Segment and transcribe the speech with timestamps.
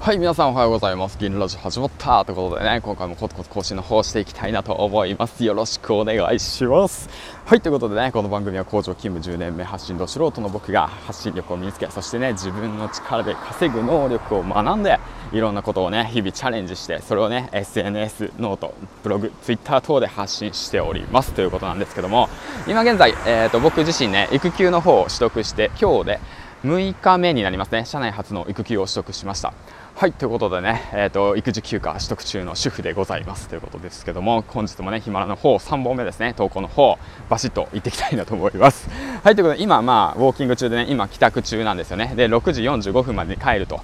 [0.00, 1.18] はい、皆さんおはようございます。
[1.18, 5.44] 銀ラジオ始まったということでね、今回もコツコツ更新の方していきたいなと思います。
[5.44, 7.10] よろしくお願いします。
[7.44, 14.98] はい、ということでね、この番組は工場勤務10年目発信度素人の僕が発信力を身につけ、そしてね、自分の力で稼ぐ能力を学んで、
[15.32, 22.30] いろんなことをね、日々チャレンジして、それをね、SNS、ノート、ブログ、ツイッター等で発信しておりますということなんですけども、
[22.66, 26.20] 今現在、えー、と僕自身ね、育休の方を取得して、今日で
[26.64, 29.52] 6日目になりますね、社内初の育休を取得しました。
[29.94, 36.98] はいということでね、えーと、育児休暇取得中の主婦でございますということですけども本日もねヒマラの方3本目ですね投稿の方
[37.28, 38.88] バシッと行っていきたいなと思います。
[39.22, 42.14] はいということで今まあウォーキング中でね今帰宅中なんですよね。
[42.16, 43.80] で6時45分までに帰ると。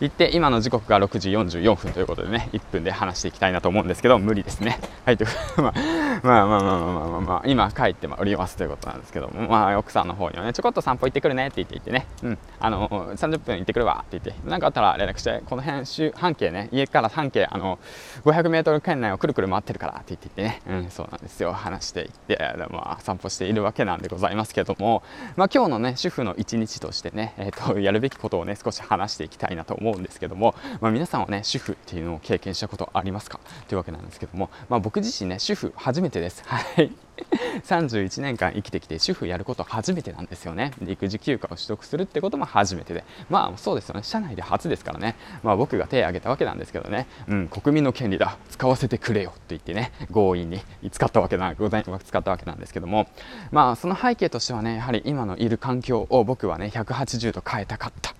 [0.00, 4.80] 言って今の時刻が6時44分ということでね1分で話していきたいなと思うんですけど無理ですね。
[5.04, 12.06] はいということで、まあ、まあまあまあまあまあまあ、今帰っておりますということなんですけどもまあ奥さんの方にはねちょこっと散歩行ってくるねって言って言ってね。
[12.22, 12.38] うん。
[12.58, 17.80] あの30分行ってくるわって言って何かあったら連絡してこの辺周半径ね家から半径あの
[18.24, 21.52] 500m 圏内をくるくる回ってるからって言ってね、うん、そうなんですよ。
[21.52, 22.38] 話していって
[22.70, 25.02] まあ散歩しているわけなんでございますけども。
[25.34, 30.54] まあ今日のね主婦の一日としてねえっ、ー、とやるべきことをね少し話していきたいなと思うんですけども。
[30.80, 33.40] まあ皆さんはね主婦っていうのを経験したことありますか？
[33.66, 34.50] というわけなんですけども。
[34.68, 36.44] まあ僕自身ね主婦初めてです。
[36.46, 36.92] はい。
[37.64, 40.72] 31年間生きてきて主婦やること初めてなんですよね。
[40.86, 43.04] 育児休暇を取得するってことも初めてで。
[43.28, 44.02] まあそうですよね。
[44.02, 45.16] 社内で初ですからね。
[45.42, 48.36] まあ僕が手を挙げたわけなんですけどね、うん、国民の権利だ。
[48.50, 50.60] 使わせてくれよと言ってね強引に
[50.90, 53.08] 使ったわけな使ったわけなんですけども。
[53.50, 58.14] まあその背景としてはねやはり今のいる環境を僕はね180度変えたかった。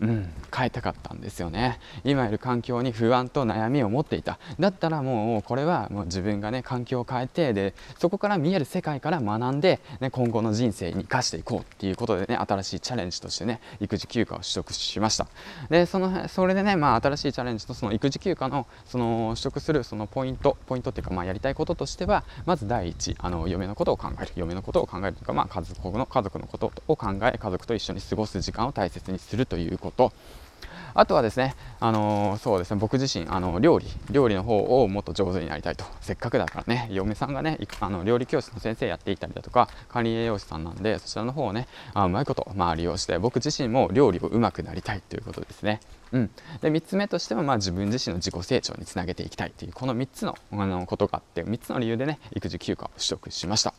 [0.00, 1.78] うん変えたかったんですよね。
[2.04, 4.38] 今いる環境に不安と悩みを持っていた。
[4.58, 15.26] だったらもうこれはもう自分がね環境を変えてでそこから見える世界から学んで、ね、今後の人生に生かしていこうっていうことでね新しいチャレンジとしてね育児休暇を取得しました。
[15.70, 30.12] でそのそれでね、まあ、新しいチャレンジとその育児休暇のその取得するそのポイントポイントっていうか、まあ、やりたいこととしてはまず第一あの嫁のことを考える嫁のことを考えるというか、まあ、家族の家族のことを考え家族と一緒に過ごす時間を大切にするということ
[30.98, 35.84] あとはですね、あのー、そうですね、僕自身、あの料理、料理の方をもっと上手になりたいと。
[36.00, 45.80] せっかくだからね、嫁さんがね、あの料理教室の先生やっていたりだとか、管理栄養士さんなんで、そちらの方をね、あうまいこと、まあ、利用して、僕自身も料理をうまくなりたいということですね。
[46.12, 46.30] うん、
[46.60, 53.74] で3つ目としては、まあ、自分自身の自己成長につなげていきたいというこの3つのあのことがあって3つの理由でね育児休暇を取得しました。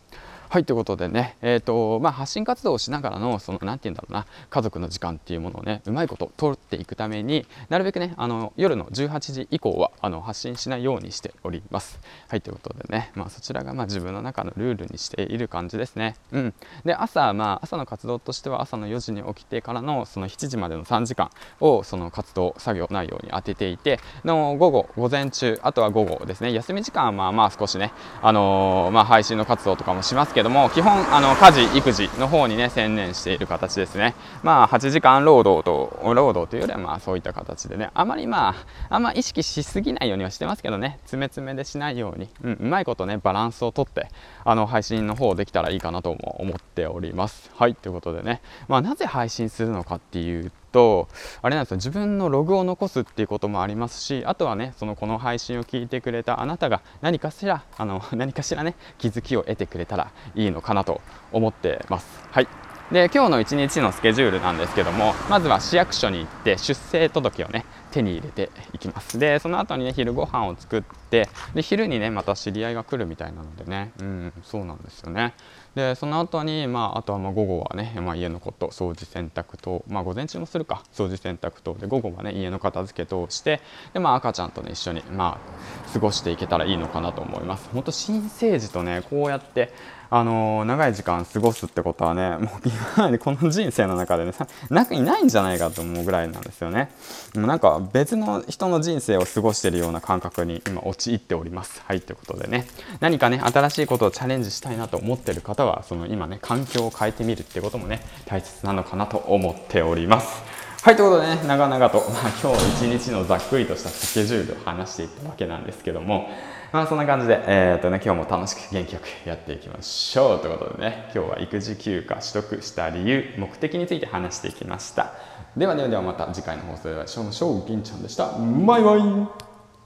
[0.50, 12.00] はいということでね、えーとまあ、発信活動をしながらのその何て言うんだろうな家族の時間っていうものをねうまいこと取っていくためになるべくねあの夜の18時以降はあの発信しないようにしております。
[12.30, 16.16] はいということでね、まあ、そちらがまあ自分の中のルールにしている感じですね。
[16.32, 16.54] うん、
[16.86, 26.52] で朝、まあ、朝の活動としては朝の4時に起きてからのその7時までの3時間をその活動作業内容に当てていての午後午前中あとは午後ですね。
[26.52, 34.16] 休み時間はまあまあ少しね、あのー、まあ、配信の活動とかもしますけども基本あの家事育児の方にね専念している形ですね。
[34.42, 37.92] まあ8時間労働と労働というよりはまあそういった形でね。
[37.94, 38.56] あまりま
[38.90, 40.98] ああんま意識しすぎないようにはしてますけどね。
[41.02, 44.10] 詰め詰めでしないように、うん、うまいことねバランスをとって
[44.44, 47.52] あの配信の方できたらいいかなとも思っております。
[47.56, 48.42] はいということでね。
[48.68, 51.08] まあなぜ配信するのかっていうとと
[51.42, 61.02] あれなんですよ自分のログを残すっていうこともありますしあとはねそのこの配信を聞いてくれたあなたが何かしらあの 何かしらね気づきを得てくれたらいいのかなと
[61.32, 62.08] 思ってます。
[62.32, 62.48] はい。
[62.92, 69.20] で今日の1日のスケジュールなんですけどもまずは市役所に行って出生届をね手に入れていきます。
[69.20, 75.34] でその後にね昼ご飯を作ってで昼にねまた知り合いが来るみたいなのでねうんそうなんですよね。
[75.78, 83.62] でその後にまああとはまあ午後はね、まあ、家のこと掃除洗濯等まあ午前中もするか掃除洗濯等で午後はね家の片付け等をして
[83.94, 87.70] でまあ赤ちゃんとね一緒にまあ過ごしていけたらいいのかなと思います。
[87.72, 89.72] 本当新生児とねこうやって
[90.10, 94.32] あのー、長い時間過ごすってことはねもう今までこの人生の中でね
[94.70, 96.90] 中にないんじゃないかと思うぐらいなんですよね。
[97.36, 101.82] もうなんか別の人の人生を過ごしてるような感覚に今陥っております。
[101.86, 102.68] はいということでね。
[103.00, 110.44] 何かね新しいことをチャレンジしたいなと思ってる方はその今ね環境を変えてみるってこともね大切なのかなと思っております
[110.88, 116.30] はい、ということでね、長々と、まあ、今日一日のざっくりとしたスケジュールを話していったわけなんですけども、
[116.72, 125.14] まあそんな感じで、えー、っとね、今日も楽しく元気よくやっていきましょうということでね、今日は育児休暇取得した理由、目的について話していきました。
[125.58, 127.68] ではではではまた次回の放送でお会いしましょう。
[127.68, 128.32] 銀ちゃんでした。
[128.38, 129.57] バイバイ